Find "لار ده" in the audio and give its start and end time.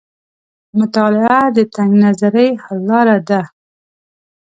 2.89-3.41